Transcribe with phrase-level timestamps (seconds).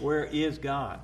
[0.00, 1.00] Where is God?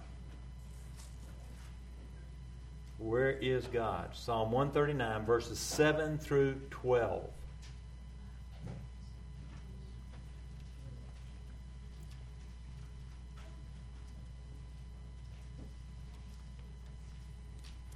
[2.98, 4.10] Where is God?
[4.14, 7.22] Psalm 139, verses 7 through 12.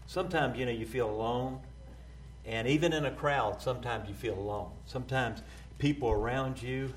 [0.07, 1.61] Sometimes, you know, you feel alone.
[2.45, 4.71] And even in a crowd, sometimes you feel alone.
[4.85, 5.41] Sometimes
[5.79, 6.93] people around you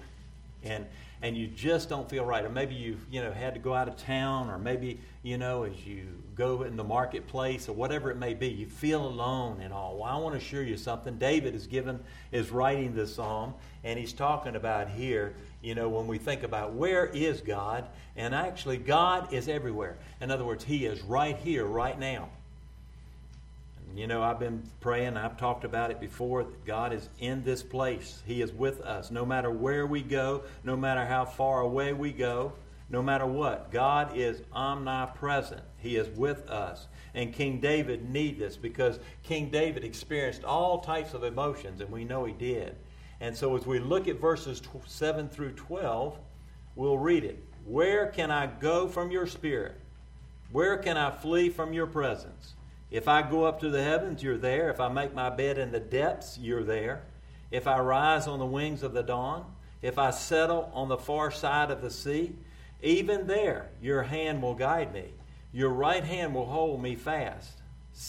[0.63, 0.85] and
[1.23, 2.43] and you just don't feel right.
[2.43, 5.63] Or maybe you've, you know, had to go out of town, or maybe, you know,
[5.63, 9.73] as you go in the marketplace or whatever it may be, you feel alone and
[9.73, 9.95] all.
[9.95, 11.17] Well, I want to assure you something.
[11.17, 11.99] David is given
[12.33, 13.53] is writing this psalm,
[13.85, 17.85] and he's talking about here, you know, when we think about where is God,
[18.17, 19.97] and actually God is everywhere.
[20.19, 22.27] In other words, He is right here, right now.
[23.95, 27.61] You know, I've been praying, I've talked about it before, that God is in this
[27.61, 28.23] place.
[28.25, 29.11] He is with us.
[29.11, 32.53] No matter where we go, no matter how far away we go,
[32.89, 35.61] no matter what, God is omnipresent.
[35.77, 36.87] He is with us.
[37.13, 42.03] And King David needed this because King David experienced all types of emotions, and we
[42.03, 42.75] know he did.
[43.21, 46.17] And so as we look at verses 7 through 12,
[46.75, 47.43] we'll read it.
[47.65, 49.79] Where can I go from your spirit?
[50.51, 52.53] Where can I flee from your presence?
[52.93, 54.69] If I go up to the heavens, you're there.
[54.69, 57.01] If I make my bed in the depths, you're there.
[57.49, 59.45] If I rise on the wings of the dawn,
[59.81, 62.35] if I settle on the far side of the sea,
[62.83, 65.05] even there your hand will guide me.
[65.51, 67.63] Your right hand will hold me fast.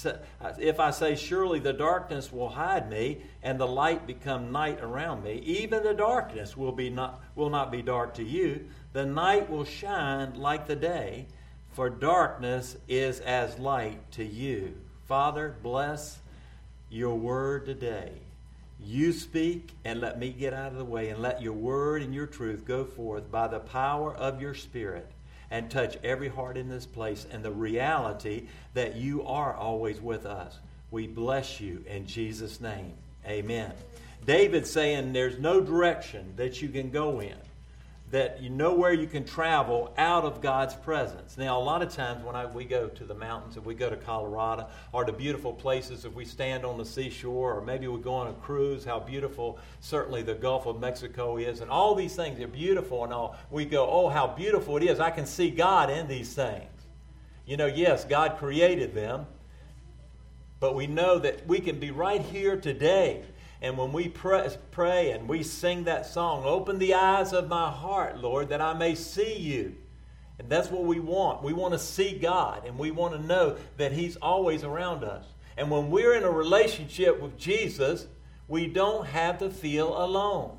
[0.04, 4.80] Uh, if I say, Surely the darkness will hide me, and the light become night
[4.82, 8.66] around me, even the darkness will, be not, will not be dark to you.
[8.92, 11.28] The night will shine like the day,
[11.74, 14.74] for darkness is as light to you.
[15.06, 16.20] Father, bless
[16.88, 18.12] your word today.
[18.80, 22.14] You speak and let me get out of the way and let your word and
[22.14, 25.10] your truth go forth by the power of your spirit
[25.50, 30.26] and touch every heart in this place and the reality that you are always with
[30.26, 30.58] us.
[30.92, 32.92] We bless you in Jesus' name.
[33.26, 33.72] Amen.
[34.24, 37.36] David saying there's no direction that you can go in
[38.14, 41.36] that you know where you can travel out of God's presence.
[41.36, 43.90] Now, a lot of times when I, we go to the mountains, if we go
[43.90, 48.00] to Colorado, or to beautiful places, if we stand on the seashore, or maybe we
[48.00, 52.14] go on a cruise, how beautiful certainly the Gulf of Mexico is, and all these
[52.14, 53.36] things are beautiful and all.
[53.50, 55.00] We go, oh, how beautiful it is.
[55.00, 56.70] I can see God in these things.
[57.46, 59.26] You know, yes, God created them,
[60.60, 63.24] but we know that we can be right here today
[63.64, 68.18] and when we pray, and we sing that song, open the eyes of my heart,
[68.18, 69.74] Lord, that I may see you.
[70.38, 71.42] And that's what we want.
[71.42, 75.24] We want to see God, and we want to know that He's always around us.
[75.56, 78.06] And when we're in a relationship with Jesus,
[78.48, 80.58] we don't have to feel alone.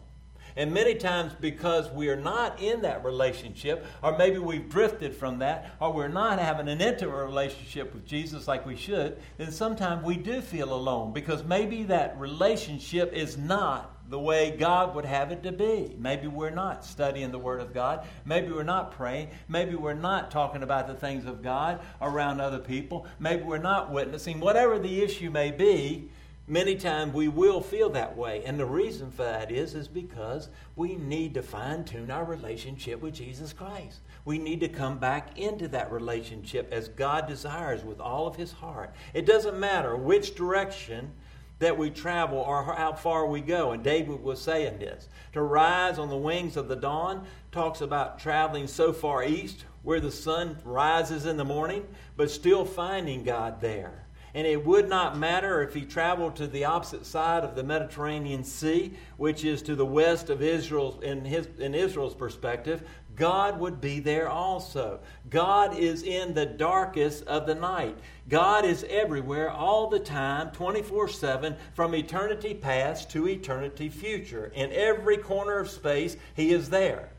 [0.57, 5.39] And many times, because we are not in that relationship, or maybe we've drifted from
[5.39, 10.03] that, or we're not having an intimate relationship with Jesus like we should, then sometimes
[10.03, 15.31] we do feel alone because maybe that relationship is not the way God would have
[15.31, 15.95] it to be.
[15.97, 18.05] Maybe we're not studying the Word of God.
[18.23, 19.29] Maybe we're not praying.
[19.47, 23.07] Maybe we're not talking about the things of God around other people.
[23.19, 24.39] Maybe we're not witnessing.
[24.39, 26.11] Whatever the issue may be,
[26.47, 28.43] Many times we will feel that way.
[28.45, 33.01] And the reason for that is, is because we need to fine tune our relationship
[33.01, 34.01] with Jesus Christ.
[34.25, 38.51] We need to come back into that relationship as God desires with all of his
[38.51, 38.93] heart.
[39.15, 41.11] It doesn't matter which direction
[41.57, 43.71] that we travel or how far we go.
[43.71, 45.09] And David was saying this.
[45.33, 49.99] To rise on the wings of the dawn talks about traveling so far east where
[49.99, 54.04] the sun rises in the morning, but still finding God there
[54.35, 58.43] and it would not matter if he traveled to the opposite side of the Mediterranean
[58.43, 62.83] Sea, which is to the west of Israel in, his, in Israel's perspective,
[63.15, 64.99] God would be there also.
[65.29, 67.97] God is in the darkest of the night.
[68.27, 74.51] God is everywhere all the time, 24 7, from eternity past to eternity future.
[74.53, 77.09] In every corner of space, He is there.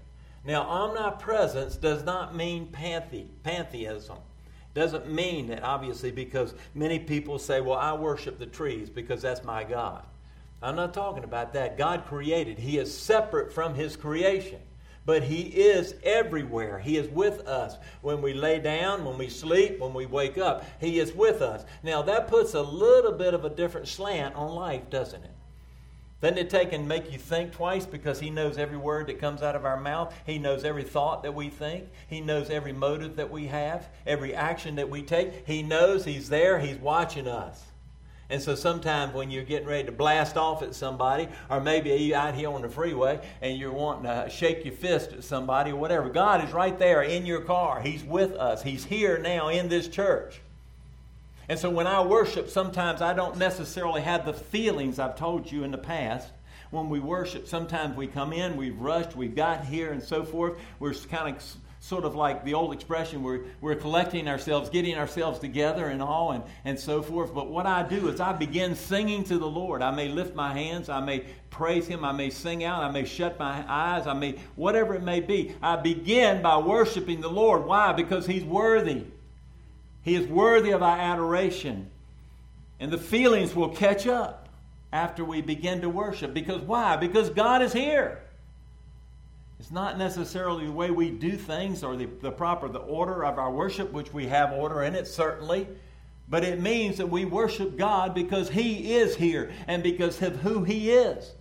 [0.44, 4.18] Now, omnipresence does not mean panthe- pantheism.
[4.76, 9.42] Doesn't mean that, obviously, because many people say, well, I worship the trees because that's
[9.42, 10.04] my God.
[10.60, 11.78] I'm not talking about that.
[11.78, 14.60] God created, He is separate from His creation.
[15.06, 16.78] But He is everywhere.
[16.78, 17.78] He is with us.
[18.02, 21.64] When we lay down, when we sleep, when we wake up, He is with us.
[21.82, 25.30] Now, that puts a little bit of a different slant on life, doesn't it?
[26.22, 29.42] Doesn't it take and make you think twice because He knows every word that comes
[29.42, 30.14] out of our mouth?
[30.24, 31.88] He knows every thought that we think.
[32.08, 35.46] He knows every motive that we have, every action that we take.
[35.46, 37.62] He knows He's there, He's watching us.
[38.28, 42.16] And so sometimes when you're getting ready to blast off at somebody, or maybe you're
[42.16, 45.76] out here on the freeway and you're wanting to shake your fist at somebody or
[45.76, 47.80] whatever, God is right there in your car.
[47.80, 48.62] He's with us.
[48.62, 50.40] He's here now in this church.
[51.48, 55.62] And so when I worship, sometimes I don't necessarily have the feelings I've told you
[55.64, 56.28] in the past.
[56.70, 60.58] When we worship, sometimes we come in, we've rushed, we've got here, and so forth.
[60.80, 61.42] We're kind of
[61.78, 66.32] sort of like the old expression we're, we're collecting ourselves getting ourselves together and all
[66.32, 67.32] and, and so forth.
[67.32, 69.82] But what i do is i begin singing to the lord.
[69.82, 73.04] I may lift my hands i may praise him i may sing out i may
[73.04, 77.64] shut my eyes i may whatever it may be i begin by worshiping the lord.
[77.64, 77.92] Why?
[77.92, 79.04] Because he's worthy
[80.06, 81.90] he is worthy of our adoration
[82.80, 84.48] and the feelings will catch up
[84.90, 88.22] after we begin to worship because why because god is here
[89.58, 93.38] it's not necessarily the way we do things or the, the proper the order of
[93.38, 95.66] our worship, which we have order in it, certainly.
[96.28, 100.64] But it means that we worship God because He is here and because of who
[100.64, 101.32] He is.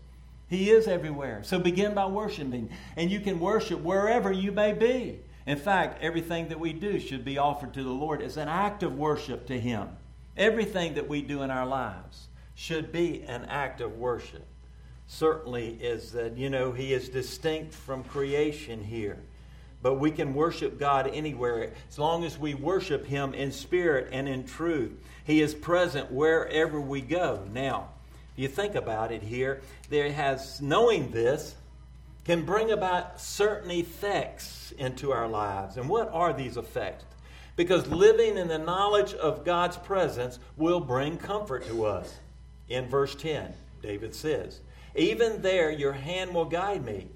[0.47, 1.41] He is everywhere.
[1.43, 2.69] So begin by worshiping.
[2.95, 5.19] And you can worship wherever you may be.
[5.45, 8.81] In fact, everything that we do should be offered to the Lord as an act
[8.81, 9.89] of worship to Him.
[10.35, 14.45] Everything that we do in our lives should be an act of worship
[15.07, 19.19] certainly is that, you know, He is distinct from creation here.
[19.83, 24.27] But we can worship God anywhere as long as we worship Him in spirit and
[24.27, 24.93] in truth.
[25.25, 27.47] He is present wherever we go.
[27.53, 27.89] Now,
[28.33, 31.53] if you think about it here, there has knowing this
[32.25, 35.77] can bring about certain effects into our lives.
[35.77, 37.05] And what are these effects?
[37.55, 42.19] Because living in the knowledge of God's presence will bring comfort to us.
[42.67, 44.59] In verse 10, David says,
[44.95, 47.07] even there, your hand will guide me,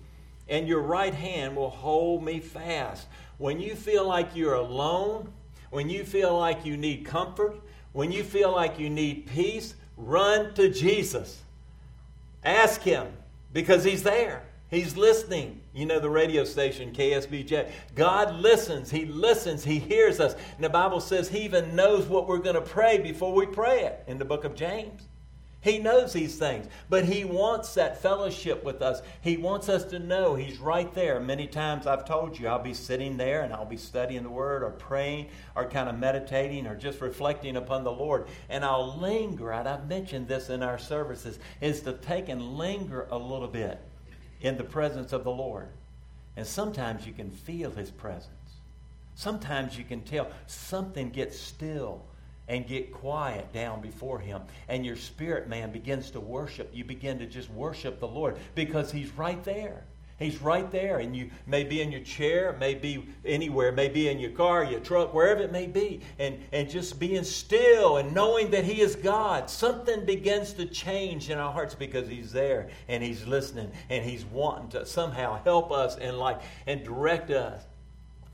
[0.48, 3.08] and your right hand will hold me fast.
[3.38, 5.32] When you feel like you're alone,
[5.70, 7.56] when you feel like you need comfort,
[7.94, 11.42] when you feel like you need peace, run to Jesus.
[12.44, 13.08] Ask Him
[13.54, 14.44] because He's there.
[14.70, 15.62] He's listening.
[15.74, 17.72] You know the radio station, KSBJ.
[17.96, 18.92] God listens.
[18.92, 19.64] He listens.
[19.64, 20.36] He hears us.
[20.56, 23.82] And the Bible says He even knows what we're going to pray before we pray
[23.82, 25.08] it in the book of James.
[25.62, 29.02] He knows these things, but He wants that fellowship with us.
[29.22, 31.20] He wants us to know He's right there.
[31.20, 34.62] Many times I've told you I'll be sitting there and I'll be studying the Word
[34.62, 38.28] or praying or kind of meditating or just reflecting upon the Lord.
[38.50, 43.08] And I'll linger, and I've mentioned this in our services, is to take and linger
[43.10, 43.82] a little bit
[44.42, 45.68] in the presence of the Lord.
[46.36, 48.28] And sometimes you can feel His presence.
[49.16, 52.06] Sometimes you can tell something gets still
[52.48, 54.42] and get quiet down before Him.
[54.68, 56.70] And your spirit man begins to worship.
[56.74, 59.84] You begin to just worship the Lord because He's right there.
[60.20, 64.10] He's right there, and you may be in your chair, may be anywhere, may be
[64.10, 68.14] in your car, your truck, wherever it may be, and, and just being still and
[68.14, 69.50] knowing that He is God.
[69.50, 74.26] Something begins to change in our hearts because He's there and He's listening and He's
[74.26, 77.64] wanting to somehow help us and like and direct us.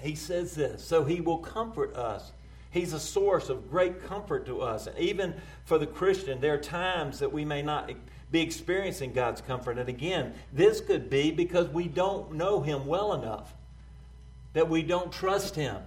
[0.02, 2.32] He says this, so He will comfort us
[2.76, 4.88] He's a source of great comfort to us.
[4.88, 5.34] And even
[5.64, 7.90] for the Christian, there are times that we may not
[8.32, 9.78] be experiencing God's comfort.
[9.78, 13.54] And again, this could be because we don't know Him well enough,
[14.54, 15.78] that we don't trust Him.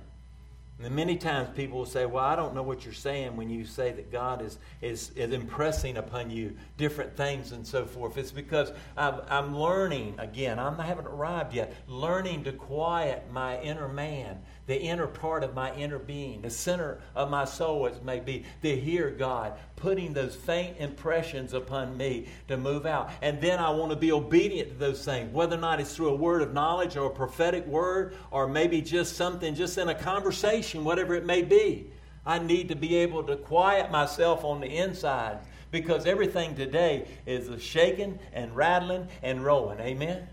[0.82, 3.64] And many times people will say, Well, I don't know what you're saying when you
[3.64, 8.16] say that God is, is, is impressing upon you different things and so forth.
[8.16, 13.88] It's because I'm, I'm learning, again, I'm haven't arrived yet, learning to quiet my inner
[13.88, 14.38] man
[14.68, 18.44] the inner part of my inner being, the center of my soul, as may be,
[18.62, 23.10] to hear God putting those faint impressions upon me to move out.
[23.22, 26.10] And then I want to be obedient to those things, whether or not it's through
[26.10, 29.94] a word of knowledge or a prophetic word, or maybe just something just in a
[29.94, 31.90] conversation, whatever it may be.
[32.26, 35.38] I need to be able to quiet myself on the inside
[35.70, 39.80] because everything today is shaking and rattling and rolling.
[39.80, 40.08] Amen?
[40.08, 40.28] Amen?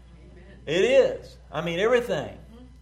[0.65, 1.37] It is.
[1.51, 2.37] I mean, everything.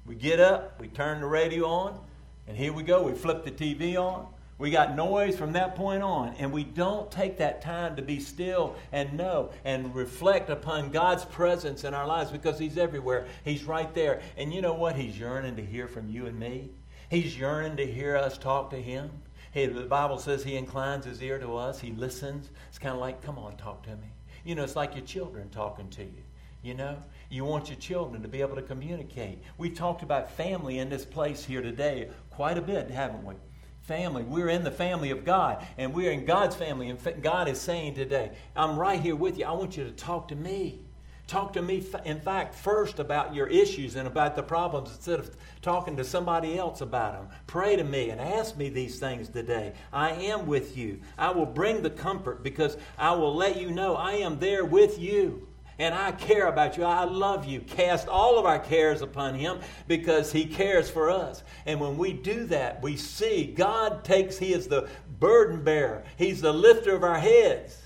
[0.06, 2.00] We get up, we turn the radio on,
[2.48, 3.04] and here we go.
[3.04, 4.28] We flip the TV on.
[4.58, 8.20] We got noise from that point on, and we don't take that time to be
[8.20, 13.28] still and know and reflect upon God's presence in our lives because He's everywhere.
[13.44, 14.22] He's right there.
[14.38, 14.96] And you know what?
[14.96, 16.70] He's yearning to hear from you and me.
[17.10, 19.12] He's yearning to hear us talk to Him.
[19.52, 21.80] Hey, the Bible says He inclines His ear to us.
[21.80, 22.50] He listens.
[22.70, 24.08] It's kind of like, come on, talk to me.
[24.44, 26.24] You know, it's like your children talking to you.
[26.64, 26.98] You know,
[27.30, 29.40] you want your children to be able to communicate.
[29.58, 33.36] We've talked about family in this place here today quite a bit, haven't we?
[33.82, 34.24] Family.
[34.24, 36.90] We're in the family of God, and we're in God's family.
[36.90, 39.46] And God is saying today, I'm right here with you.
[39.46, 40.80] I want you to talk to me.
[41.28, 45.36] Talk to me, in fact, first about your issues and about the problems instead of
[45.62, 47.30] talking to somebody else about them.
[47.48, 49.74] Pray to me and ask me these things today.
[49.94, 51.00] I am with you.
[51.18, 55.00] I will bring the comfort because I will let you know I am there with
[55.00, 55.48] you.
[55.80, 56.84] And I care about you.
[56.84, 57.62] I love you.
[57.62, 61.44] Cast all of our cares upon Him because He cares for us.
[61.66, 64.88] And when we do that, we see God takes, He is the
[65.20, 67.83] burden bearer, He's the lifter of our heads.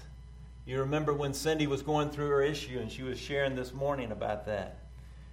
[0.67, 4.11] You remember when Cindy was going through her issue and she was sharing this morning
[4.11, 4.79] about that.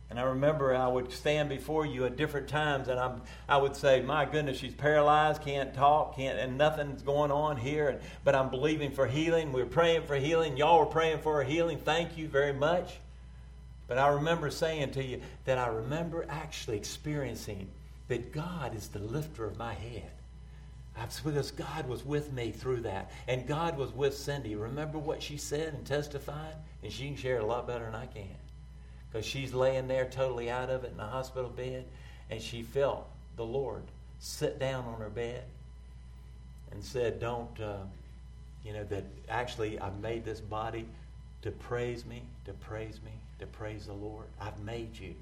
[0.08, 3.74] And I remember I would stand before you at different times and I'm, I would
[3.74, 7.88] say, My goodness, she's paralyzed, can't talk, can't, and nothing's going on here.
[7.88, 9.52] And, but I'm believing for healing.
[9.52, 10.56] We are praying for healing.
[10.56, 11.78] Y'all were praying for her healing.
[11.78, 13.00] Thank you very much.
[13.88, 17.68] But I remember saying to you that I remember actually experiencing
[18.06, 20.12] that God is the lifter of my head.
[20.94, 23.10] Because God was with me through that.
[23.26, 24.54] And God was with Cindy.
[24.54, 26.54] Remember what she said and testified?
[26.82, 28.28] And she can share it a lot better than I can.
[29.10, 31.84] Because she's laying there totally out of it in the hospital bed.
[32.30, 33.82] And she felt the Lord
[34.20, 35.44] sit down on her bed
[36.70, 37.78] and said, Don't, uh,
[38.64, 40.86] you know, that actually I've made this body
[41.42, 44.26] to praise me, to praise me, to praise the Lord.
[44.40, 45.14] I've made you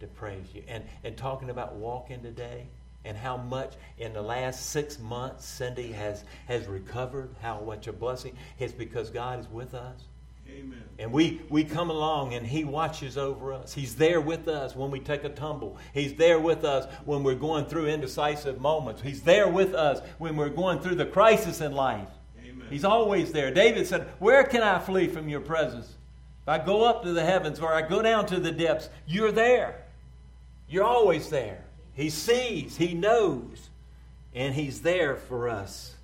[0.00, 0.62] to praise you.
[0.68, 2.66] And, and talking about walking today,
[3.06, 7.92] and how much in the last six months Cindy has, has recovered, how much a
[7.92, 8.36] blessing.
[8.58, 10.02] It's because God is with us.
[10.48, 10.82] Amen.
[10.98, 13.74] And we, we come along and He watches over us.
[13.74, 15.76] He's there with us when we take a tumble.
[15.92, 19.02] He's there with us when we're going through indecisive moments.
[19.02, 22.08] He's there with us when we're going through the crisis in life.
[22.44, 22.66] Amen.
[22.70, 23.52] He's always there.
[23.52, 25.94] David said, Where can I flee from your presence?
[26.42, 29.32] If I go up to the heavens or I go down to the depths, you're
[29.32, 29.82] there.
[30.68, 31.65] You're always there.
[31.96, 33.70] He sees, He knows,
[34.34, 35.94] and He's there for us.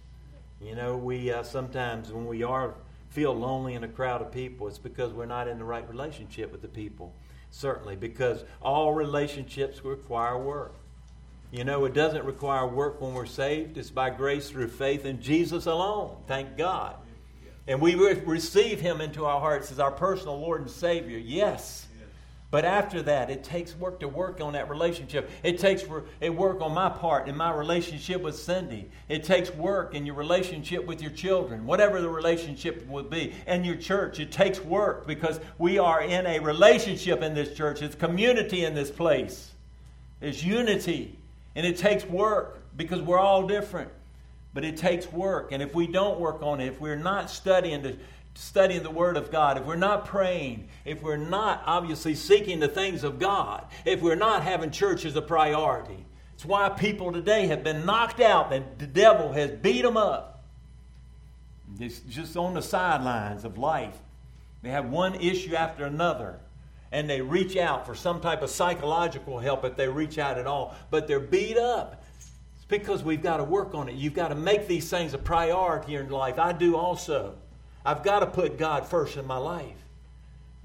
[0.60, 2.74] You know, we uh, sometimes when we are
[3.10, 6.50] feel lonely in a crowd of people, it's because we're not in the right relationship
[6.50, 7.12] with the people.
[7.50, 10.74] Certainly, because all relationships require work.
[11.50, 13.76] You know, it doesn't require work when we're saved.
[13.76, 16.16] It's by grace through faith in Jesus alone.
[16.26, 16.96] Thank God.
[17.68, 21.18] And we re- receive Him into our hearts as our personal Lord and Savior.
[21.18, 21.86] Yes.
[22.52, 25.30] But after that, it takes work to work on that relationship.
[25.42, 28.90] It takes work on my part in my relationship with Cindy.
[29.08, 33.64] It takes work in your relationship with your children, whatever the relationship would be, and
[33.64, 34.20] your church.
[34.20, 37.80] It takes work because we are in a relationship in this church.
[37.80, 39.50] It's community in this place.
[40.20, 41.16] It's unity.
[41.56, 43.90] And it takes work because we're all different.
[44.52, 45.52] But it takes work.
[45.52, 47.96] And if we don't work on it, if we're not studying to
[48.34, 52.68] studying the Word of God, if we're not praying, if we're not obviously seeking the
[52.68, 57.46] things of God, if we're not having church as a priority, it's why people today
[57.46, 60.42] have been knocked out and the devil has beat them up.
[61.78, 63.96] It's just on the sidelines of life.
[64.62, 66.40] They have one issue after another
[66.90, 70.46] and they reach out for some type of psychological help if they reach out at
[70.46, 72.04] all, but they're beat up.
[72.56, 73.94] It's because we've got to work on it.
[73.94, 76.38] You've got to make these things a priority in life.
[76.38, 77.36] I do also.
[77.84, 79.76] I've got to put God first in my life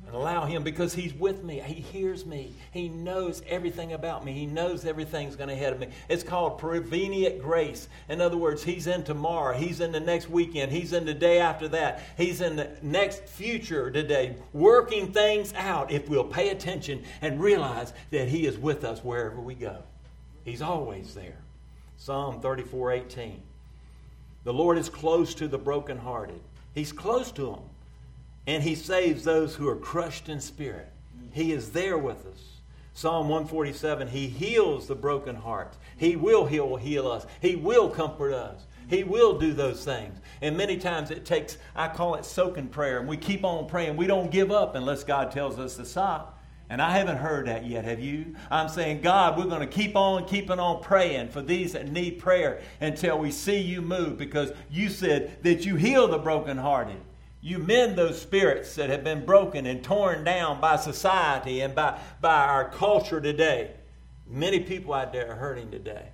[0.08, 1.60] and allow Him because He's with me.
[1.60, 2.54] He hears me.
[2.72, 4.32] He knows everything about me.
[4.32, 5.90] He knows everything's going ahead of me.
[6.08, 7.90] It's called prevenient grace.
[8.08, 9.58] In other words, He's in tomorrow.
[9.58, 10.72] He's in the next weekend.
[10.72, 12.04] He's in the day after that.
[12.16, 17.94] He's in the next future today, working things out if we'll pay attention and realize
[18.12, 19.84] that He is with us wherever we go.
[20.46, 21.38] He's always there.
[21.98, 23.42] Psalm 34 18.
[24.46, 26.40] The Lord is close to the brokenhearted
[26.78, 27.60] He's close to them.
[28.46, 30.88] And he saves those who are crushed in spirit.
[31.32, 32.44] He is there with us.
[32.94, 35.76] Psalm 147 He heals the broken heart.
[35.98, 37.26] He will heal, heal us.
[37.42, 38.68] He will comfort us.
[38.90, 40.20] He will do those things.
[40.40, 43.98] And many times it takes, I call it soaking prayer, and we keep on praying.
[43.98, 46.37] We don't give up unless God tells us to stop.
[46.70, 48.36] And I haven't heard that yet, have you?
[48.52, 52.20] I'm saying, God, we're going to keep on keeping on praying for these that need
[52.20, 56.98] prayer until we see you move because you said that you heal the brokenhearted.
[57.40, 62.00] You mend those spirits that have been broken and torn down by society and by,
[62.20, 63.72] by our culture today.
[64.30, 66.10] Many people out there are hurting today.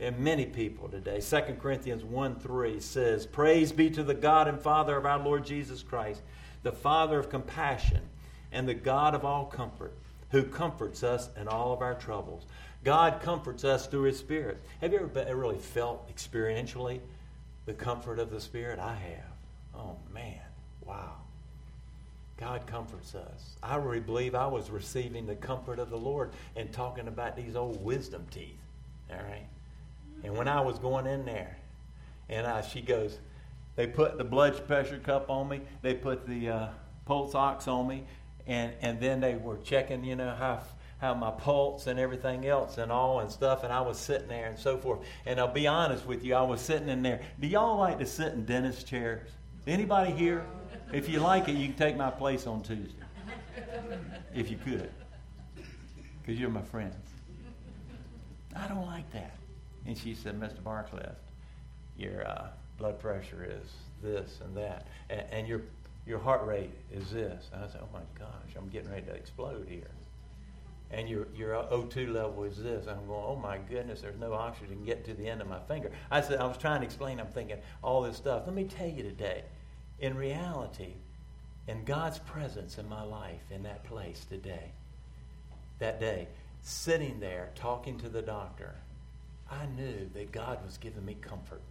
[0.00, 1.20] And many people today.
[1.20, 5.46] 2 Corinthians 1 3 says, Praise be to the God and Father of our Lord
[5.46, 6.20] Jesus Christ,
[6.64, 8.00] the Father of compassion
[8.54, 9.92] and the God of all comfort,
[10.30, 12.46] who comforts us in all of our troubles.
[12.84, 14.62] God comforts us through His Spirit.
[14.80, 17.00] Have you ever really felt experientially
[17.66, 18.78] the comfort of the Spirit?
[18.78, 19.34] I have.
[19.74, 20.40] Oh, man.
[20.86, 21.14] Wow.
[22.36, 23.56] God comforts us.
[23.62, 27.56] I really believe I was receiving the comfort of the Lord and talking about these
[27.56, 28.58] old wisdom teeth.
[29.10, 29.46] All right?
[30.22, 31.56] And when I was going in there,
[32.28, 33.18] and I, she goes,
[33.76, 36.68] they put the blood pressure cup on me, they put the uh,
[37.06, 38.04] pulse ox on me,
[38.46, 40.62] and and then they were checking, you know, how
[40.98, 44.46] how my pulse and everything else and all and stuff, and I was sitting there
[44.46, 45.00] and so forth.
[45.26, 47.20] And I'll be honest with you, I was sitting in there.
[47.40, 49.28] Do y'all like to sit in dentist chairs?
[49.66, 50.46] Anybody here?
[50.92, 52.94] If you like it, you can take my place on Tuesday.
[54.34, 54.90] If you could.
[56.20, 56.94] Because you're my friends.
[58.56, 59.34] I don't like that.
[59.86, 60.62] And she said, Mr.
[60.62, 61.16] Barcliffe,
[61.96, 62.48] your uh,
[62.78, 63.68] blood pressure is
[64.02, 64.86] this and that.
[65.10, 65.62] And, and your,
[66.06, 67.48] your heart rate is this.
[67.52, 69.90] And I said, oh my gosh, I'm getting ready to explode here.
[70.90, 72.86] And your, your O2 level is this.
[72.86, 75.90] I'm going, oh my goodness, there's no oxygen get to the end of my finger.
[76.10, 78.42] I said, I was trying to explain, I'm thinking all this stuff.
[78.46, 79.44] Let me tell you today,
[79.98, 80.92] in reality,
[81.66, 84.72] in God's presence in my life, in that place today,
[85.78, 86.28] that day,
[86.60, 88.74] sitting there talking to the doctor,
[89.50, 91.62] I knew that God was giving me comfort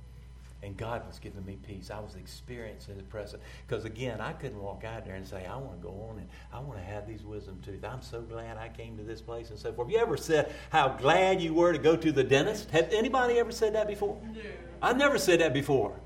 [0.63, 1.91] and God was giving me peace.
[1.91, 3.43] I was experiencing His presence.
[3.67, 6.27] Because again, I couldn't walk out there and say, I want to go on and
[6.51, 7.83] I want to have these wisdom teeth.
[7.83, 9.87] I'm so glad I came to this place and so forth.
[9.87, 12.71] Have you ever said how glad you were to go to the dentist?
[12.71, 14.19] Have anybody ever said that before?
[14.33, 14.41] No.
[14.81, 15.99] I've never said that before.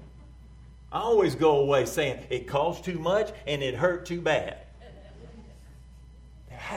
[0.92, 4.58] I always go away saying it cost too much and it hurt too bad.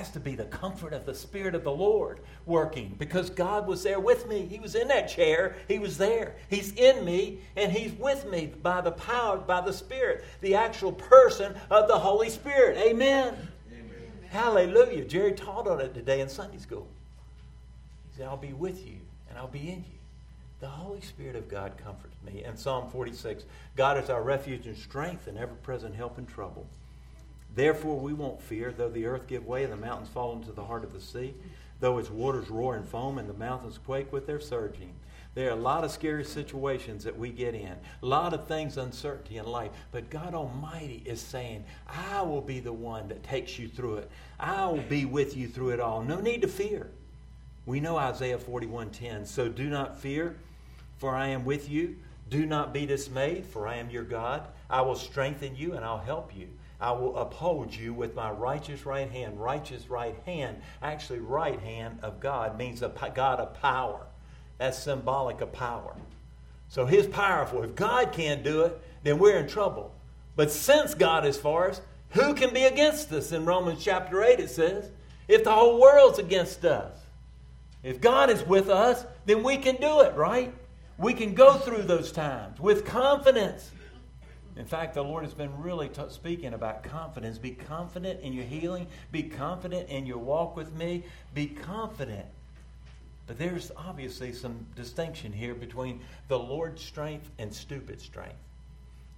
[0.00, 3.82] Has to be the comfort of the Spirit of the Lord working because God was
[3.82, 4.46] there with me.
[4.46, 5.56] He was in that chair.
[5.68, 6.36] He was there.
[6.48, 10.92] He's in me and He's with me by the power, by the Spirit, the actual
[10.92, 12.78] person of the Holy Spirit.
[12.78, 13.36] Amen.
[13.70, 13.90] Amen.
[14.30, 15.04] Hallelujah.
[15.04, 16.88] Jerry taught on it today in Sunday school.
[18.10, 18.96] He said, I'll be with you
[19.28, 19.98] and I'll be in you.
[20.60, 22.42] The Holy Spirit of God comforts me.
[22.42, 23.44] And Psalm 46
[23.76, 26.66] God is our refuge and strength and ever present help in trouble.
[27.54, 30.64] Therefore, we won't fear, though the earth give way and the mountains fall into the
[30.64, 31.34] heart of the sea,
[31.80, 34.92] though its waters roar and foam and the mountains quake with their surging.
[35.34, 38.76] There are a lot of scary situations that we get in, a lot of things,
[38.76, 39.70] uncertainty in life.
[39.92, 44.10] But God Almighty is saying, I will be the one that takes you through it.
[44.40, 46.02] I will be with you through it all.
[46.02, 46.90] No need to fear.
[47.64, 49.26] We know Isaiah 41:10.
[49.26, 50.36] So do not fear
[51.00, 51.96] for I am with you.
[52.28, 54.46] Do not be dismayed, for I am your God.
[54.68, 56.48] I will strengthen you and I'll help you.
[56.80, 59.40] I will uphold you with my righteous right hand.
[59.40, 64.06] Righteous right hand, actually, right hand of God means a God of power.
[64.58, 65.94] That's symbolic of power.
[66.68, 67.62] So He's powerful.
[67.62, 69.92] If God can't do it, then we're in trouble.
[70.36, 73.32] But since God is for us, who can be against us?
[73.32, 74.90] In Romans chapter 8, it says,
[75.28, 76.96] if the whole world's against us,
[77.82, 80.52] if God is with us, then we can do it, right?
[80.98, 83.70] We can go through those times with confidence.
[84.60, 87.38] In fact, the Lord has been really t- speaking about confidence.
[87.38, 88.88] Be confident in your healing.
[89.10, 91.04] Be confident in your walk with me.
[91.32, 92.26] Be confident.
[93.26, 98.36] But there's obviously some distinction here between the Lord's strength and stupid strength.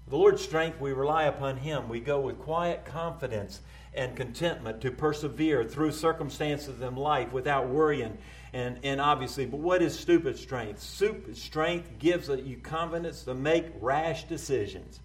[0.08, 1.88] The Lord's strength, we rely upon Him.
[1.88, 3.62] We go with quiet confidence
[3.94, 8.16] and contentment to persevere through circumstances in life without worrying
[8.52, 10.80] and, and obviously, but what is stupid strength?
[10.80, 15.00] Stupid strength gives you confidence to make rash decisions.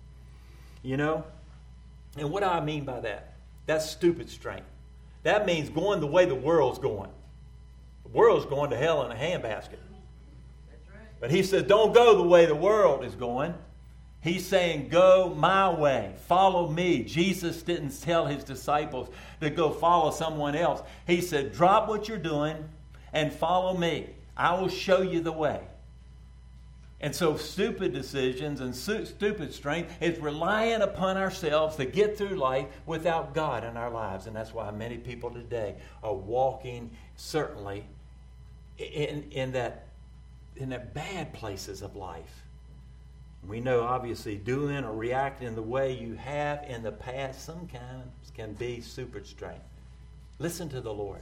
[0.84, 1.24] You know?
[2.18, 3.34] And what do I mean by that?
[3.66, 4.68] That's stupid strength.
[5.24, 7.12] That means going the way the world's going.
[8.04, 9.80] The world's going to hell in a handbasket.
[11.20, 13.54] But he says, don't go the way the world is going.
[14.22, 17.04] He's saying, Go my way, follow me.
[17.04, 19.10] Jesus didn't tell his disciples
[19.42, 20.82] to go follow someone else.
[21.06, 22.68] He said, Drop what you're doing
[23.14, 24.10] and follow me.
[24.36, 25.62] I will show you the way.
[27.00, 32.66] And so, stupid decisions and stupid strength is relying upon ourselves to get through life
[32.88, 34.26] without God in our lives.
[34.26, 37.84] And that's why many people today are walking, certainly,
[38.80, 39.90] in, in, that,
[40.56, 42.44] in that bad places of life.
[43.48, 48.54] We know, obviously, doing or reacting the way you have in the past sometimes can
[48.54, 49.64] be super strength.
[50.40, 51.22] Listen to the Lord.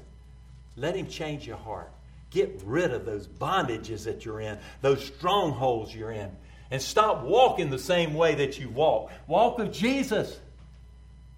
[0.78, 1.92] Let Him change your heart.
[2.32, 6.32] Get rid of those bondages that you're in, those strongholds you're in,
[6.72, 9.12] and stop walking the same way that you walk.
[9.28, 10.40] Walk with Jesus.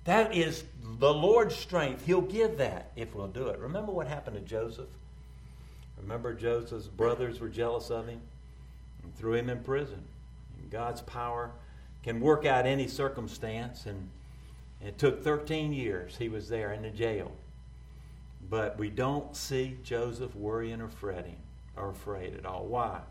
[0.05, 0.63] That is
[0.99, 2.05] the Lord's strength.
[2.05, 3.59] He'll give that if we'll do it.
[3.59, 4.87] Remember what happened to Joseph?
[6.01, 8.21] Remember Joseph's brothers were jealous of him
[9.03, 10.03] and threw him in prison.
[10.59, 11.51] And God's power
[12.03, 14.09] can work out any circumstance, and
[14.81, 17.31] it took 13 years he was there in the jail.
[18.49, 21.37] But we don't see Joseph worrying or fretting
[21.75, 22.65] or afraid at all.
[22.65, 23.01] Why?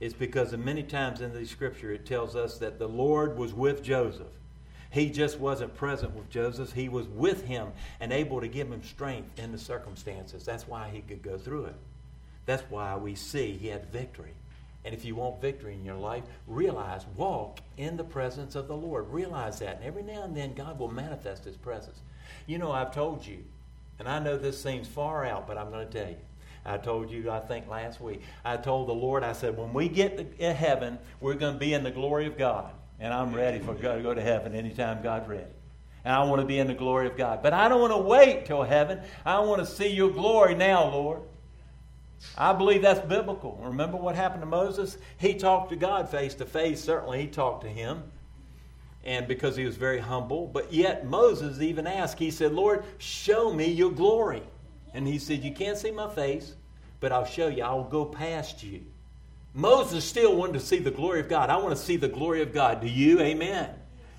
[0.00, 3.82] It's because many times in the scripture it tells us that the Lord was with
[3.82, 4.28] Joseph.
[4.90, 6.72] He just wasn't present with Joseph.
[6.72, 7.68] He was with him
[8.00, 10.44] and able to give him strength in the circumstances.
[10.44, 11.74] That's why he could go through it.
[12.46, 14.32] That's why we see he had victory.
[14.84, 18.76] And if you want victory in your life, realize, walk in the presence of the
[18.76, 19.10] Lord.
[19.10, 19.76] Realize that.
[19.76, 22.00] And every now and then, God will manifest his presence.
[22.46, 23.44] You know, I've told you,
[23.98, 26.16] and I know this seems far out, but I'm going to tell you.
[26.64, 29.88] I told you, I think last week, I told the Lord, I said, when we
[29.88, 32.72] get to eh, heaven, we're going to be in the glory of God.
[33.00, 35.46] And I'm ready for God to go to heaven anytime God's ready.
[36.04, 37.42] And I want to be in the glory of God.
[37.42, 39.00] But I don't want to wait till heaven.
[39.24, 41.22] I want to see your glory now, Lord.
[42.36, 43.58] I believe that's biblical.
[43.62, 44.98] Remember what happened to Moses?
[45.18, 46.82] He talked to God face to face.
[46.82, 48.02] Certainly, he talked to him.
[49.04, 50.46] And because he was very humble.
[50.46, 54.42] But yet, Moses even asked, he said, Lord, show me your glory.
[54.94, 56.54] And he said, You can't see my face,
[57.00, 57.62] but I'll show you.
[57.62, 58.84] I'll go past you.
[59.54, 61.50] Moses still wanted to see the glory of God.
[61.50, 62.80] I want to see the glory of God.
[62.80, 63.20] Do you?
[63.20, 63.70] Amen.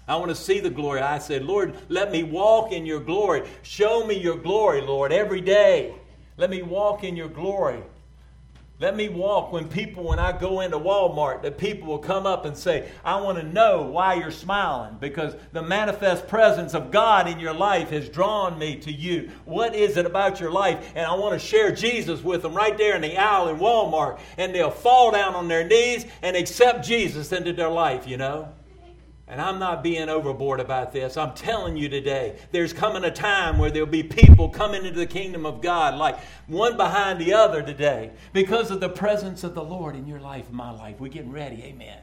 [0.08, 1.02] I want to see the glory.
[1.02, 3.48] I said, Lord, let me walk in your glory.
[3.62, 5.94] Show me your glory, Lord, every day.
[6.36, 7.84] Let me walk in your glory.
[8.82, 12.46] Let me walk when people, when I go into Walmart, that people will come up
[12.46, 17.28] and say, I want to know why you're smiling because the manifest presence of God
[17.28, 19.32] in your life has drawn me to you.
[19.44, 20.94] What is it about your life?
[20.96, 24.18] And I want to share Jesus with them right there in the aisle in Walmart.
[24.38, 28.48] And they'll fall down on their knees and accept Jesus into their life, you know?
[29.30, 31.16] And I'm not being overboard about this.
[31.16, 35.06] I'm telling you today, there's coming a time where there'll be people coming into the
[35.06, 39.64] kingdom of God like one behind the other today because of the presence of the
[39.64, 41.00] Lord in your life, my life.
[41.00, 41.64] We're getting ready.
[41.64, 42.00] Amen.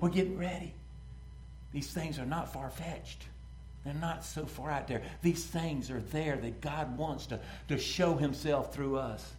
[0.00, 0.74] We're getting ready.
[1.72, 3.24] These things are not far fetched.
[3.82, 5.00] They're not so far out there.
[5.22, 9.32] These things are there that God wants to, to show Himself through us.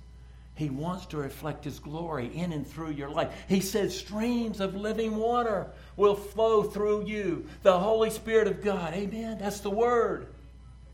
[0.61, 3.33] He wants to reflect His glory in and through your life.
[3.49, 7.47] He says streams of living water will flow through you.
[7.63, 8.93] The Holy Spirit of God.
[8.93, 9.39] Amen.
[9.39, 10.27] That's the Word.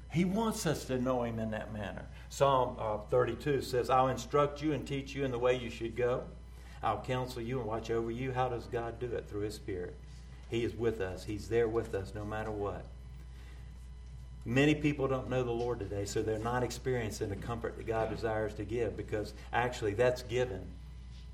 [0.09, 2.05] He wants us to know Him in that manner.
[2.29, 5.97] Psalm uh, 32 says, I'll instruct you and teach you in the way you should
[5.97, 6.23] go.
[6.81, 8.31] I'll counsel you and watch over you.
[8.31, 9.27] How does God do it?
[9.27, 9.97] Through His Spirit.
[10.49, 12.85] He is with us, He's there with us no matter what.
[14.47, 18.09] Many people don't know the Lord today, so they're not experiencing the comfort that God
[18.09, 20.61] desires to give because actually that's given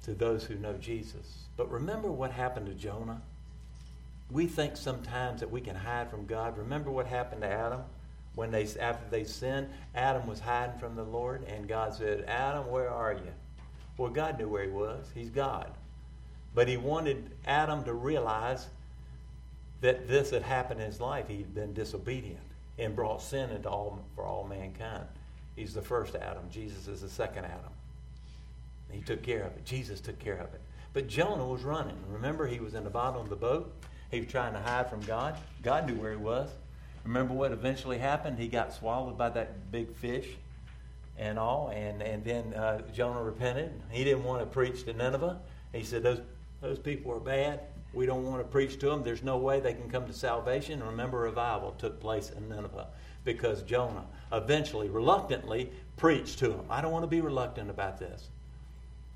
[0.06, 1.46] to those who know Jesus.
[1.56, 3.22] But remember what happened to Jonah?
[4.32, 6.58] We think sometimes that we can hide from God.
[6.58, 7.82] Remember what happened to Adam?
[8.34, 12.72] When they after they sinned, Adam was hiding from the Lord, and God said, Adam,
[12.72, 13.32] where are you?
[13.96, 15.06] Well, God knew where he was.
[15.14, 15.70] He's God.
[16.56, 18.70] But he wanted Adam to realize
[19.82, 21.28] that this had happened in his life.
[21.28, 22.40] He'd been disobedient
[22.80, 25.06] and brought sin into all for all mankind.
[25.56, 26.44] He's the first Adam.
[26.50, 27.72] Jesus is the second Adam.
[28.90, 29.66] He took care of it.
[29.66, 30.62] Jesus took care of it.
[30.94, 31.96] But Jonah was running.
[32.10, 33.74] Remember, he was in the bottom of the boat.
[34.12, 35.38] He was trying to hide from God.
[35.64, 36.50] God knew where he was.
[37.04, 38.38] Remember what eventually happened?
[38.38, 40.28] He got swallowed by that big fish
[41.18, 41.72] and all.
[41.74, 43.72] And, and then uh, Jonah repented.
[43.90, 45.40] He didn't want to preach to Nineveh.
[45.74, 46.22] He said, those,
[46.62, 47.62] those people are bad.
[47.94, 49.04] We don't want to preach to them.
[49.04, 50.84] There's no way they can come to salvation.
[50.84, 52.88] Remember, revival took place in Nineveh
[53.24, 56.66] because Jonah eventually, reluctantly, preached to them.
[56.70, 58.30] I don't want to be reluctant about this.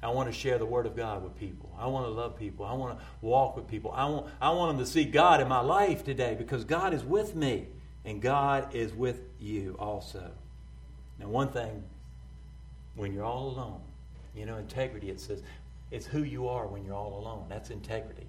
[0.01, 1.71] I want to share the Word of God with people.
[1.77, 2.65] I want to love people.
[2.65, 3.91] I want to walk with people.
[3.91, 7.03] I want, I want them to see God in my life today because God is
[7.03, 7.65] with me
[8.05, 10.31] and God is with you also.
[11.19, 11.83] Now, one thing,
[12.95, 13.81] when you're all alone,
[14.35, 15.41] you know, integrity, it says,
[15.89, 17.45] it's who you are when you're all alone.
[17.49, 18.27] That's integrity.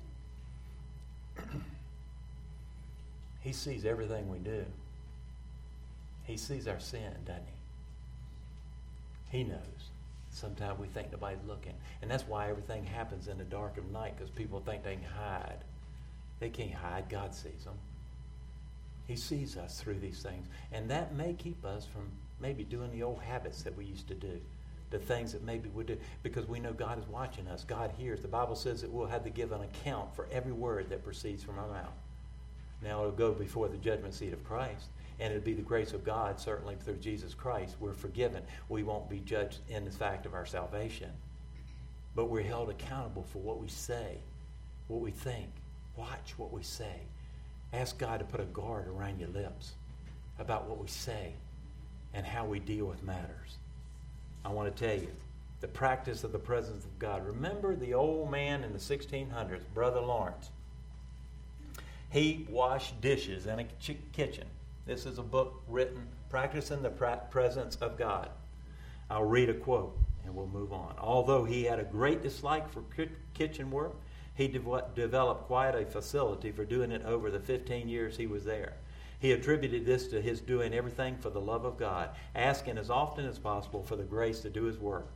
[3.40, 4.64] he sees everything we do.
[6.24, 7.42] He sees our sin, doesn't
[9.31, 9.38] he?
[9.38, 9.59] He knows.
[10.31, 11.74] Sometimes we think nobody's looking.
[12.03, 15.05] And that's why everything happens in the dark of night because people think they can
[15.05, 15.64] hide.
[16.38, 17.09] They can't hide.
[17.09, 17.79] God sees them.
[19.07, 20.46] He sees us through these things.
[20.70, 22.09] And that may keep us from
[22.40, 24.38] maybe doing the old habits that we used to do
[24.90, 27.64] the things that maybe we do because we know God is watching us.
[27.64, 28.20] God hears.
[28.20, 31.42] The Bible says that we'll have to give an account for every word that proceeds
[31.42, 31.92] from our mouth.
[32.83, 34.87] Now it'll go before the judgment seat of Christ.
[35.20, 37.77] And it'll be the grace of God, certainly through Jesus Christ.
[37.81, 38.42] We're forgiven.
[38.68, 41.11] We won't be judged in the fact of our salvation.
[42.14, 44.18] But we're held accountable for what we say,
[44.87, 45.48] what we think.
[45.96, 47.01] Watch what we say.
[47.72, 49.72] Ask God to put a guard around your lips
[50.38, 51.33] about what we say
[52.14, 53.59] and how we deal with matters.
[54.44, 55.11] I want to tell you
[55.61, 57.27] the practice of the presence of God.
[57.27, 60.51] Remember the old man in the 1600s, Brother Lawrence.
[62.11, 63.64] He washed dishes in a
[64.12, 64.46] kitchen.
[64.87, 68.31] This is a book written, Practicing the Presence of God.
[69.11, 70.94] I'll read a quote and we'll move on.
[70.98, 72.83] Although he had a great dislike for
[73.35, 73.96] kitchen work,
[74.35, 78.44] he de- developed quite a facility for doing it over the 15 years he was
[78.44, 78.74] there.
[79.20, 83.26] He attributed this to his doing everything for the love of God, asking as often
[83.26, 85.07] as possible for the grace to do his work.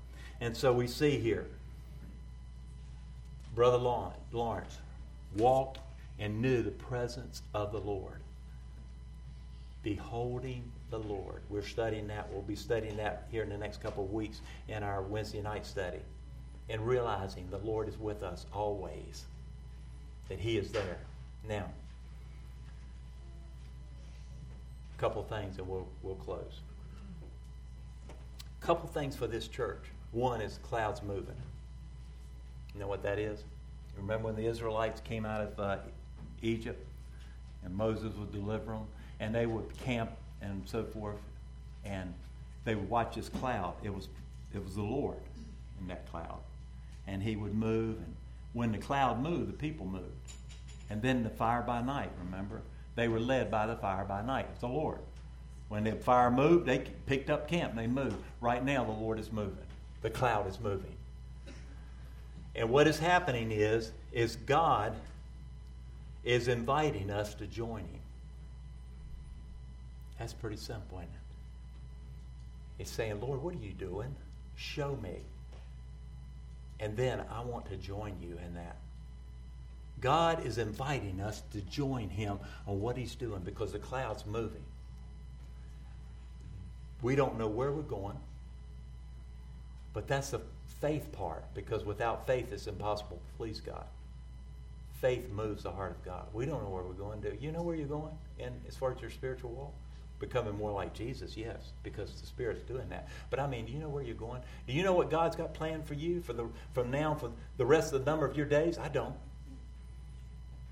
[0.40, 1.46] And so we see here,
[3.54, 3.78] Brother
[4.32, 4.78] Lawrence
[5.36, 5.78] walked
[6.18, 8.20] and knew the presence of the Lord,
[9.82, 11.42] beholding the Lord.
[11.48, 12.28] We're studying that.
[12.32, 15.64] We'll be studying that here in the next couple of weeks in our Wednesday night
[15.64, 16.00] study.
[16.68, 19.24] And realizing the Lord is with us always,
[20.28, 20.98] that He is there.
[21.48, 21.66] Now,
[25.02, 26.60] couple things and we'll, we'll close.
[28.60, 29.82] Couple things for this church.
[30.12, 31.34] One is clouds moving.
[32.72, 33.42] You know what that is?
[33.96, 35.78] Remember when the Israelites came out of uh,
[36.40, 36.86] Egypt
[37.64, 38.86] and Moses would deliver them,
[39.18, 41.18] and they would camp and so forth,
[41.84, 42.14] and
[42.64, 43.74] they would watch this cloud.
[43.82, 44.08] It was
[44.54, 45.18] it was the Lord
[45.80, 46.38] in that cloud,
[47.08, 47.96] and He would move.
[47.98, 48.14] And
[48.52, 50.06] when the cloud moved, the people moved.
[50.90, 52.10] And then the fire by night.
[52.24, 52.62] Remember,
[52.94, 54.46] they were led by the fire by night.
[54.50, 54.98] It's the Lord.
[55.68, 58.16] When the fire moved, they picked up camp and they moved.
[58.40, 59.64] Right now, the Lord is moving.
[60.02, 60.94] The cloud is moving.
[62.54, 64.94] And what is happening is, is God
[66.24, 68.00] is inviting us to join Him.
[70.18, 71.22] That's pretty simple, isn't it?
[72.78, 74.14] He's saying, Lord, what are you doing?
[74.56, 75.16] Show me.
[76.80, 78.76] And then I want to join you in that.
[80.02, 84.64] God is inviting us to join Him on what He's doing because the cloud's moving.
[87.00, 88.18] We don't know where we're going,
[89.94, 90.40] but that's the
[90.80, 93.84] faith part because without faith it's impossible to please God.
[95.00, 96.26] Faith moves the heart of God.
[96.32, 97.20] We don't know where we're going.
[97.20, 98.14] Do you know where you're going?
[98.38, 99.72] And as far as your spiritual walk,
[100.20, 103.08] becoming more like Jesus, yes, because the Spirit's doing that.
[103.28, 104.40] But I mean, do you know where you're going?
[104.66, 107.66] Do you know what God's got planned for you for the from now for the
[107.66, 108.78] rest of the number of your days?
[108.78, 109.14] I don't.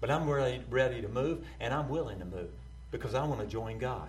[0.01, 2.51] But I'm ready, ready to move, and I'm willing to move
[2.91, 4.09] because I want to join God.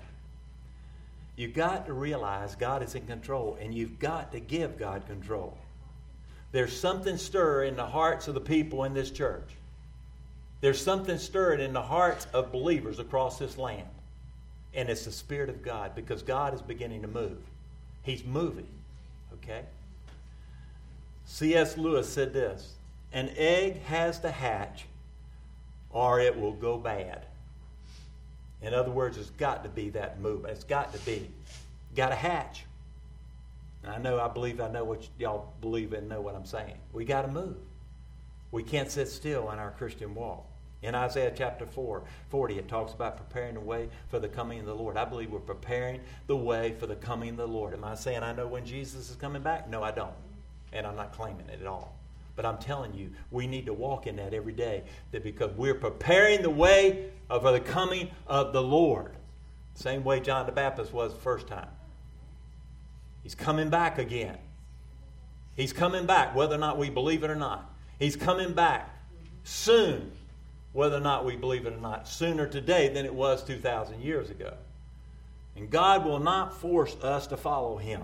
[1.36, 5.58] You've got to realize God is in control, and you've got to give God control.
[6.52, 9.50] There's something stirring in the hearts of the people in this church.
[10.60, 13.88] There's something stirring in the hearts of believers across this land.
[14.74, 17.38] And it's the Spirit of God because God is beginning to move.
[18.04, 18.68] He's moving.
[19.34, 19.64] Okay?
[21.26, 21.78] C.S.
[21.78, 22.74] Lewis said this
[23.12, 24.86] An egg has to hatch
[25.92, 27.26] or it will go bad.
[28.62, 30.54] In other words, it's got to be that movement.
[30.54, 31.30] It's got to be.
[31.96, 32.66] Got to hatch.
[33.88, 36.78] I know, I believe I know what y'all believe and know what I'm saying.
[36.94, 37.58] We got to move.
[38.52, 40.46] We can't sit still in our Christian walk.
[40.84, 44.66] In Isaiah chapter 4, 40, it talks about preparing the way for the coming of
[44.66, 44.98] the Lord.
[44.98, 47.74] I believe we're preparing the way for the coming of the Lord.
[47.74, 49.70] Am I saying I know when Jesus is coming back?
[49.70, 50.14] No, I don't.
[50.74, 51.96] And I'm not claiming it at all.
[52.42, 55.76] But I'm telling you, we need to walk in that every day that because we're
[55.76, 59.16] preparing the way for the coming of the Lord.
[59.76, 61.68] Same way John the Baptist was the first time.
[63.22, 64.40] He's coming back again.
[65.56, 67.72] He's coming back, whether or not we believe it or not.
[68.00, 68.90] He's coming back
[69.44, 70.12] soon,
[70.74, 72.08] whether or not we believe it or not.
[72.08, 74.56] Sooner today than it was 2,000 years ago.
[75.56, 78.02] And God will not force us to follow Him.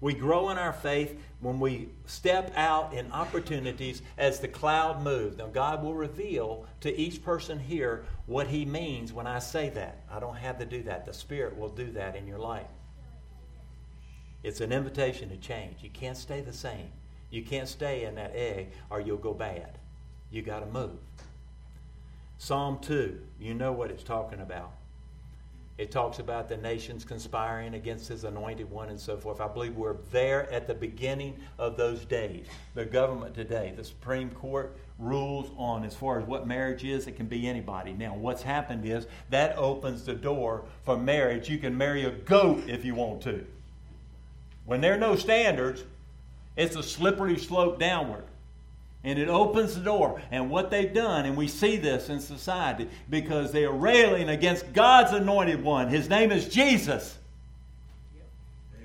[0.00, 5.36] We grow in our faith when we step out in opportunities as the cloud moves.
[5.36, 10.04] Now, God will reveal to each person here what He means when I say that.
[10.10, 11.04] I don't have to do that.
[11.04, 12.66] The Spirit will do that in your life.
[14.42, 15.82] It's an invitation to change.
[15.82, 16.90] You can't stay the same.
[17.30, 19.78] You can't stay in that egg or you'll go bad.
[20.30, 20.98] You got to move.
[22.38, 24.72] Psalm 2, you know what it's talking about.
[25.80, 29.40] It talks about the nations conspiring against his anointed one and so forth.
[29.40, 32.44] I believe we're there at the beginning of those days.
[32.74, 37.16] The government today, the Supreme Court rules on as far as what marriage is, it
[37.16, 37.94] can be anybody.
[37.94, 41.48] Now, what's happened is that opens the door for marriage.
[41.48, 43.46] You can marry a goat if you want to.
[44.66, 45.82] When there are no standards,
[46.58, 48.24] it's a slippery slope downward.
[49.02, 50.20] And it opens the door.
[50.30, 54.72] And what they've done, and we see this in society, because they are railing against
[54.72, 55.88] God's anointed one.
[55.88, 57.16] His name is Jesus.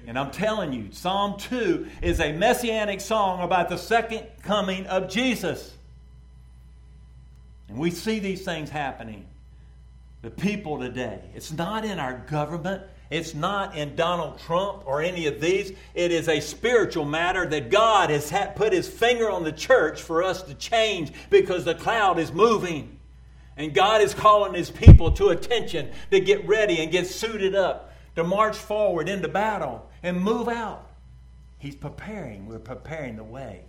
[0.08, 5.10] And I'm telling you, Psalm 2 is a messianic song about the second coming of
[5.10, 5.74] Jesus.
[7.68, 9.26] And we see these things happening.
[10.22, 15.28] The people today, it's not in our government, it's not in Donald Trump or any
[15.28, 15.72] of these.
[15.94, 20.24] It is a spiritual matter that God has put his finger on the church for
[20.24, 22.98] us to change because the cloud is moving.
[23.58, 27.94] And God is calling his people to attention to get ready and get suited up,
[28.16, 30.90] to march forward into battle and move out.
[31.60, 33.64] He's preparing, we're preparing the way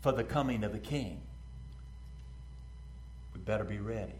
[0.00, 1.20] for the coming of the King.
[3.34, 4.14] We better be ready.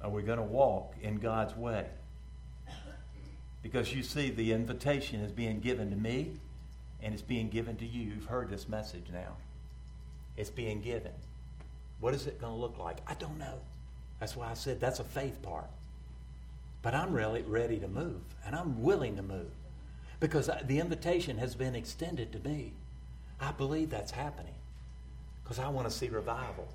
[0.00, 1.86] Are we going to walk in God's way?
[3.70, 6.30] Because you see, the invitation is being given to me
[7.02, 8.14] and it's being given to you.
[8.14, 9.36] You've heard this message now.
[10.38, 11.12] It's being given.
[12.00, 12.96] What is it going to look like?
[13.06, 13.58] I don't know.
[14.20, 15.66] That's why I said that's a faith part.
[16.80, 19.50] But I'm really ready to move, and I'm willing to move
[20.18, 22.72] because the invitation has been extended to me.
[23.38, 24.54] I believe that's happening
[25.42, 26.68] because I want to see revival.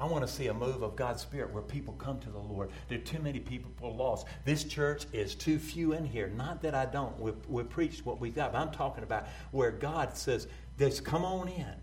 [0.00, 2.70] I want to see a move of God's Spirit where people come to the Lord.
[2.88, 4.26] There are too many people lost.
[4.44, 6.28] This church is too few in here.
[6.28, 7.18] Not that I don't.
[7.18, 8.52] We, we preach what we got.
[8.52, 10.46] But I'm talking about where God says,
[10.78, 11.74] "Just come on in,"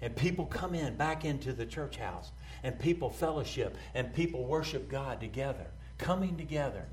[0.00, 4.88] and people come in back into the church house, and people fellowship, and people worship
[4.88, 5.66] God together,
[5.98, 6.86] coming together.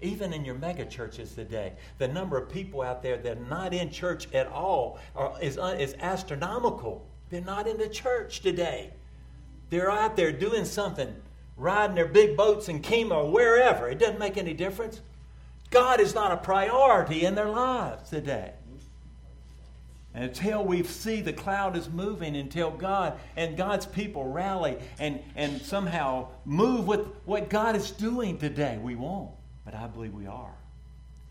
[0.00, 3.74] Even in your mega churches today, the number of people out there that are not
[3.74, 7.06] in church at all are, is, uh, is astronomical.
[7.28, 8.92] They're not in the church today.
[9.70, 11.14] They're out there doing something,
[11.56, 13.88] riding their big boats in Kemah or wherever.
[13.88, 15.00] It doesn't make any difference.
[15.70, 18.52] God is not a priority in their lives today.
[20.12, 25.20] And until we see the cloud is moving, until God and God's people rally and,
[25.36, 29.30] and somehow move with what God is doing today, we won't.
[29.64, 30.54] But I believe we are.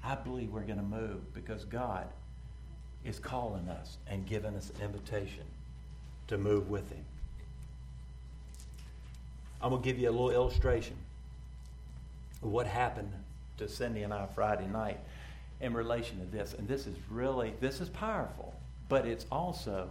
[0.01, 2.07] I believe we're going to move because God
[3.03, 5.43] is calling us and giving us an invitation
[6.27, 7.03] to move with Him.
[9.61, 10.95] I'm going to give you a little illustration
[12.41, 13.11] of what happened
[13.57, 14.99] to Cindy and I Friday night
[15.59, 16.53] in relation to this.
[16.53, 18.53] And this is really, this is powerful,
[18.87, 19.89] but it's also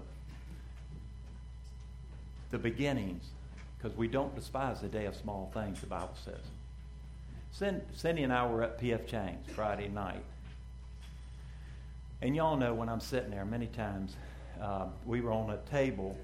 [2.51, 3.25] the beginnings,
[3.77, 6.41] because we don't despise the day of small things, the Bible says.
[7.95, 10.23] Cindy and I were at PF Chang's Friday night.
[12.23, 14.17] And y'all know when I'm sitting there, many times
[14.61, 16.17] uh, we were on a table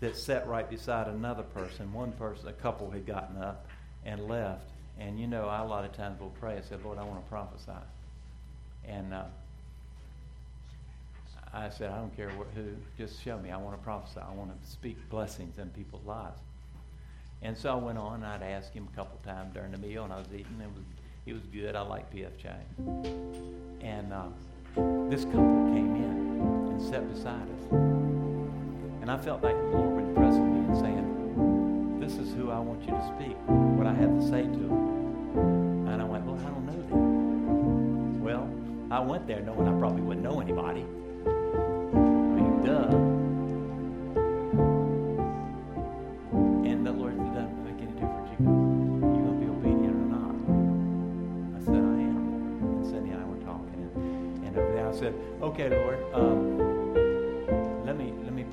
[0.00, 1.92] that sat right beside another person.
[1.92, 3.66] One person, a couple had gotten up
[4.04, 4.68] and left.
[4.98, 7.22] And you know, I a lot of times will pray and say, Lord, I want
[7.22, 7.72] to prophesy.
[8.86, 9.24] And uh,
[11.52, 12.64] I said, I don't care what, who,
[12.98, 13.50] just show me.
[13.50, 14.20] I want to prophesy.
[14.20, 16.40] I want to speak blessings in people's lives.
[17.42, 18.24] And so I went on.
[18.24, 20.60] I'd ask him a couple times during the meal, and I was eating.
[20.60, 20.84] It was,
[21.24, 21.76] he was good.
[21.76, 23.78] I like PF Chang.
[23.80, 24.28] And uh,
[25.10, 28.15] this couple came in and sat beside us.
[29.06, 32.58] And I felt like the Lord was pressing me and saying, This is who I
[32.58, 35.86] want you to speak, what I had to say to him.
[35.86, 38.20] And I went, Well, I don't know them.
[38.20, 38.50] Well,
[38.90, 40.80] I went there knowing I probably wouldn't know anybody.
[40.80, 41.30] I
[42.34, 42.88] mean, duh.
[46.68, 48.30] And the Lord said, Doesn't make any difference.
[48.40, 50.34] You you gonna be obedient or not?
[51.54, 51.78] I said, I
[52.10, 52.26] am.
[52.74, 55.98] And Cindy and I were talking, and, and over there I said, Okay, Lord.
[56.12, 56.75] Um,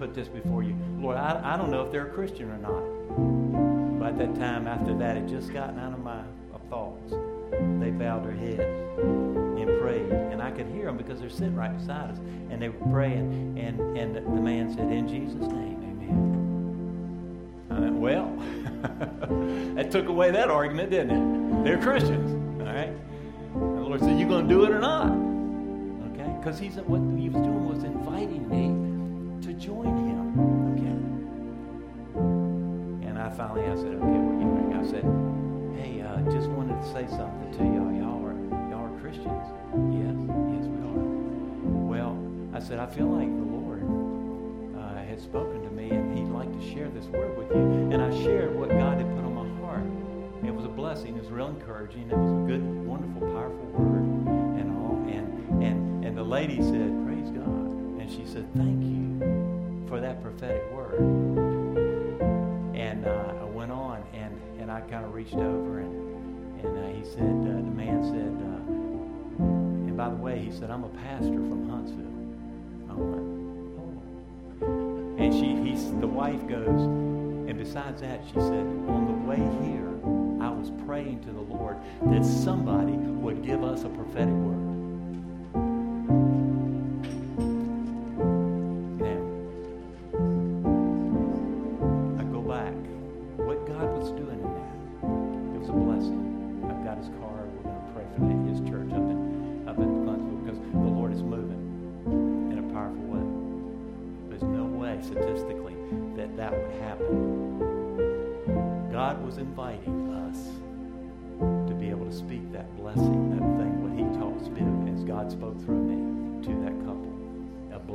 [0.03, 0.75] put this before you.
[0.99, 3.99] Lord, I, I don't know if they're a Christian or not.
[3.99, 6.21] But at that time, after that, it just gotten out of my
[6.69, 7.13] thoughts.
[7.79, 10.11] They bowed their heads and prayed.
[10.11, 12.17] And I could hear them because they're sitting right beside us.
[12.49, 13.57] And they were praying.
[13.57, 17.67] And, and the man said, In Jesus' name, amen.
[17.71, 18.35] I went, Well,
[19.75, 21.63] that took away that argument, didn't it?
[21.63, 22.59] They're Christians.
[22.59, 22.91] All right?
[23.53, 25.11] And the Lord said, You going to do it or not?
[26.11, 26.29] Okay?
[26.39, 28.72] Because he's what he was doing was inviting me
[33.23, 34.73] I finally, I said, okay, we're getting.
[34.75, 35.05] I said,
[35.79, 37.88] hey, uh, just wanted to say something to y'all.
[37.95, 38.36] Y'all are,
[38.67, 39.47] y'all are Christians.
[39.95, 40.12] Yes,
[40.51, 40.99] yes, we are.
[41.88, 42.19] Well,
[42.53, 43.79] I said, I feel like the Lord
[44.75, 47.63] uh, had spoken to me and he'd like to share this word with you.
[47.95, 49.88] And I shared what God had put on my heart.
[50.45, 51.15] It was a blessing.
[51.15, 52.12] It was real encouraging.
[52.12, 54.03] It was a good, wonderful, powerful word
[54.59, 54.99] and all.
[55.07, 57.71] And, and, and the lady said, praise God.
[58.03, 61.62] And she said, thank you for that prophetic word.
[63.03, 66.87] And uh, I went on, and, and I kind of reached over, and, and uh,
[66.87, 70.89] he said, uh, the man said, uh, and by the way, he said, I'm a
[70.89, 72.05] pastor from Huntsville.
[72.89, 73.23] I went,
[74.61, 75.21] oh.
[75.21, 79.89] And she, he, the wife goes, and besides that, she said, on the way here,
[80.41, 84.83] I was praying to the Lord that somebody would give us a prophetic word.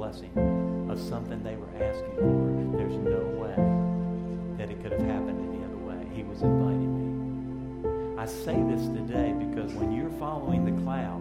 [0.09, 2.79] Blessing of something they were asking for.
[2.79, 6.07] There's no way that it could have happened any other way.
[6.15, 8.17] He was inviting me.
[8.17, 11.21] I say this today because when you're following the cloud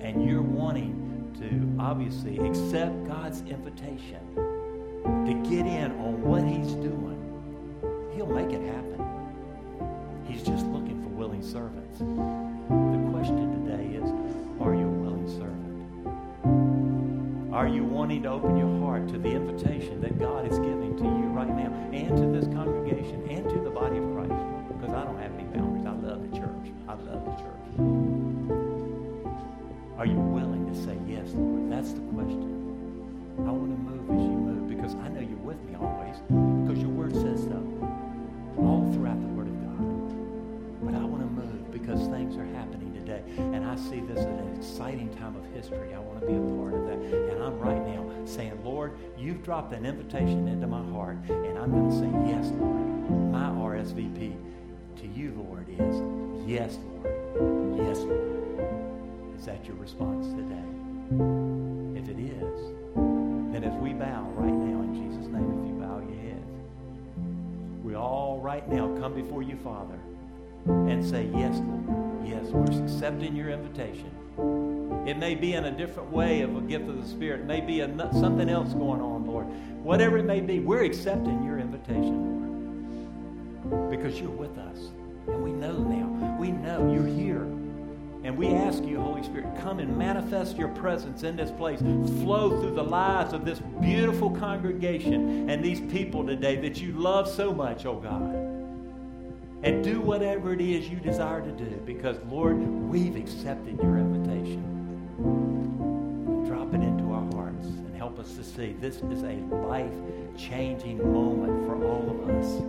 [0.00, 7.17] and you're wanting to obviously accept God's invitation to get in on what He's doing,
[8.18, 8.98] He'll make it happen.
[10.26, 12.00] He's just looking for willing servants.
[12.00, 14.10] The question today is,
[14.60, 17.54] are you a willing servant?
[17.54, 21.04] Are you wanting to open your heart to the invitation that God is giving to
[21.04, 24.34] you right now and to this congregation and to the body of Christ?
[24.66, 25.86] Because I don't have any boundaries.
[25.86, 26.72] I love the church.
[26.88, 27.62] I love the church.
[29.96, 31.70] Are you willing to say, yes, Lord?
[31.70, 32.50] That's the question.
[33.46, 35.38] I want to move as you move because I know you're
[43.88, 45.94] see this as an exciting time of history.
[45.94, 46.98] I want to be a part of that.
[47.32, 51.16] And I'm right now saying, Lord, you've dropped an invitation into my heart.
[51.28, 52.84] And I'm going to say, yes, Lord.
[53.32, 54.36] My RSVP
[54.96, 56.02] to you, Lord, is
[56.46, 57.78] yes, Lord.
[57.78, 59.38] Yes, Lord.
[59.38, 60.68] Is that your response today?
[61.98, 62.60] If it is,
[63.52, 66.44] then as we bow right now in Jesus' name, if you bow your head,
[67.82, 69.98] we all right now come before you, Father,
[70.66, 71.78] and say, Yes, Lord.
[72.24, 74.10] Yes, we're accepting your invitation.
[75.06, 77.40] It may be in a different way of a gift of the Spirit.
[77.40, 79.46] It may be a, something else going on, Lord.
[79.82, 83.90] Whatever it may be, we're accepting your invitation, Lord.
[83.90, 84.90] Because you're with us.
[85.28, 86.36] And we know now.
[86.38, 87.42] We know you're here.
[88.24, 91.78] And we ask you, Holy Spirit, come and manifest your presence in this place.
[91.78, 97.28] Flow through the lives of this beautiful congregation and these people today that you love
[97.28, 98.47] so much, oh God.
[99.62, 104.62] And do whatever it is you desire to do because, Lord, we've accepted your invitation.
[106.46, 109.34] Drop it into our hearts and help us to see this is a
[109.66, 109.92] life
[110.36, 112.62] changing moment for all of us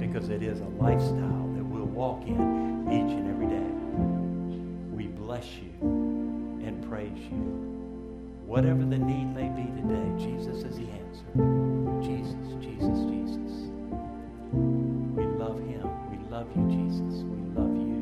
[0.00, 3.70] because it is a lifestyle that we'll walk in each and every day
[4.90, 5.72] We bless you
[6.64, 7.38] and praise you.
[8.46, 11.24] Whatever the need may be today, Jesus is the answer.
[12.02, 13.11] Jesus, Jesus, Jesus.
[16.32, 17.24] Love you, Jesus.
[17.24, 18.00] We love you.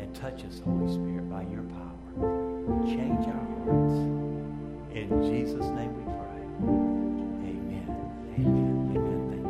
[0.00, 2.08] And touch us, Holy Spirit, by your power.
[2.86, 4.00] Change our hearts.
[4.96, 6.42] In Jesus' name we pray.
[7.52, 7.88] Amen.
[8.38, 8.74] Amen.
[8.96, 9.20] Amen.
[9.30, 9.44] Thank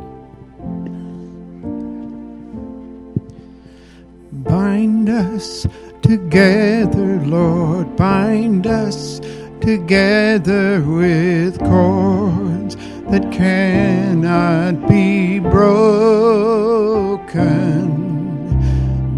[4.33, 4.43] you.
[4.43, 5.65] Bind us
[6.01, 9.21] together, Lord, bind us
[9.61, 12.46] together with cords
[13.11, 15.87] that cannot be broken.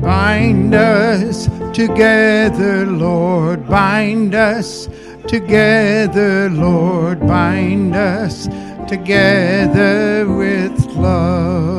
[0.01, 4.87] Bind us together, Lord, bind us
[5.27, 8.47] together, Lord, bind us
[8.87, 11.69] together with love.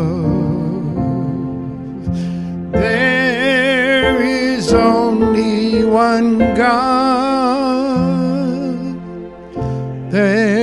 [2.73, 7.21] There is only one God.
[10.11, 10.60] There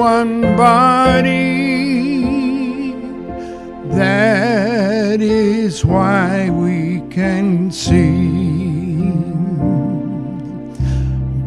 [0.00, 1.36] one body.
[4.00, 9.20] That is why we can sing.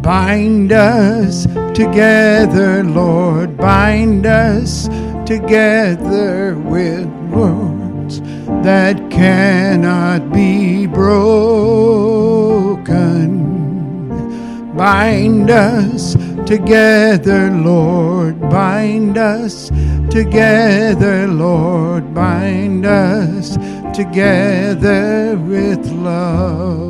[0.03, 4.87] Bind us together, Lord, bind us
[5.25, 8.21] together with words
[8.61, 11.23] that cannot be broken.
[14.77, 19.69] Bind us together, Lord, bind us.
[20.09, 23.57] Together, Lord, bind us.
[23.93, 26.83] Together with love.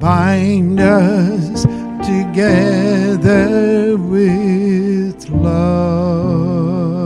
[0.00, 1.64] Bind us
[2.06, 6.99] together with love.